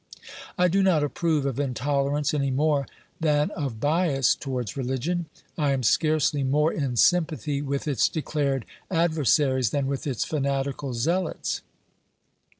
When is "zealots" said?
10.95-11.61